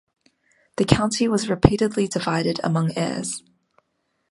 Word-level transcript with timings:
The 0.77 0.83
county 0.85 1.27
was 1.27 1.47
repeatedly 1.47 2.07
divided 2.07 2.59
among 2.63 2.91
heirs. 2.97 3.43